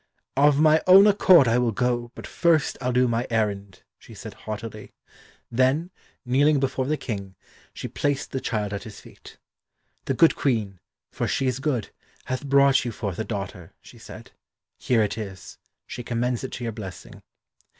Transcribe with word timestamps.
"Of 0.35 0.59
my 0.59 0.81
own 0.87 1.05
accord 1.05 1.47
I 1.47 1.59
will 1.59 1.71
go, 1.73 2.11
but 2.15 2.25
first 2.25 2.75
I'll 2.81 2.91
do 2.91 3.07
my 3.07 3.27
errand," 3.29 3.83
she 3.99 4.15
said 4.15 4.33
haughtily. 4.33 4.93
Then, 5.51 5.91
kneeling 6.25 6.59
before 6.59 6.87
the 6.87 6.97
King, 6.97 7.35
she 7.71 7.87
placed 7.87 8.31
the 8.31 8.39
child 8.41 8.73
at 8.73 8.81
his 8.81 8.99
feet. 8.99 9.37
"The 10.05 10.15
good 10.15 10.35
Queen 10.35 10.79
for 11.11 11.27
she 11.27 11.45
is 11.45 11.59
good 11.59 11.91
hath 12.25 12.47
brought 12.49 12.83
you 12.83 12.91
forth 12.91 13.19
a 13.19 13.23
daughter," 13.23 13.73
she 13.79 13.99
said. 13.99 14.31
"Here 14.79 15.03
it 15.03 15.19
is; 15.19 15.59
she 15.85 16.01
commends 16.01 16.43
it 16.43 16.51
to 16.53 16.63
your 16.63 16.73
blessing." 16.73 17.21